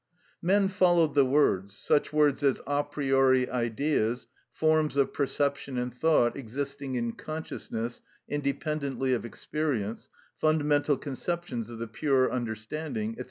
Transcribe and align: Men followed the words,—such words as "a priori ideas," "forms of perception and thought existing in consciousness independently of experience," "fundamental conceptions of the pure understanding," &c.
Men 0.41 0.67
followed 0.67 1.13
the 1.13 1.23
words,—such 1.27 2.11
words 2.11 2.41
as 2.41 2.59
"a 2.65 2.83
priori 2.83 3.47
ideas," 3.47 4.25
"forms 4.51 4.97
of 4.97 5.13
perception 5.13 5.77
and 5.77 5.93
thought 5.95 6.35
existing 6.35 6.95
in 6.95 7.11
consciousness 7.11 8.01
independently 8.27 9.13
of 9.13 9.27
experience," 9.27 10.09
"fundamental 10.35 10.97
conceptions 10.97 11.69
of 11.69 11.77
the 11.77 11.85
pure 11.85 12.31
understanding," 12.31 13.13
&c. 13.13 13.19